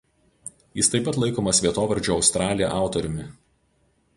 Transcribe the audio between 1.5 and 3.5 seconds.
vietovardžio „Australija“ autoriumi.